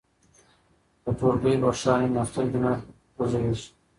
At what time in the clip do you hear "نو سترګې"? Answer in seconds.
2.13-2.59